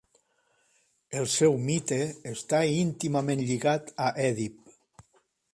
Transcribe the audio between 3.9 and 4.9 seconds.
a Èdip.